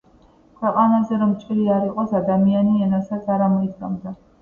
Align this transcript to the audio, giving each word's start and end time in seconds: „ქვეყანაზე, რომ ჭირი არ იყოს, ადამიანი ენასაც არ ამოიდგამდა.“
„ქვეყანაზე, 0.61 1.19
რომ 1.25 1.35
ჭირი 1.45 1.67
არ 1.77 1.87
იყოს, 1.91 2.17
ადამიანი 2.23 2.85
ენასაც 2.89 3.33
არ 3.37 3.49
ამოიდგამდა.“ 3.53 4.21